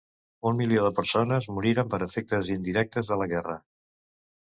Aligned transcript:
Un 0.51 0.55
milió 0.61 0.85
de 0.85 0.91
persones 1.01 1.47
moriren 1.59 1.93
per 1.93 2.01
efectes 2.09 2.53
indirectes 2.59 3.15
de 3.15 3.23
la 3.25 3.33
guerra. 3.37 3.63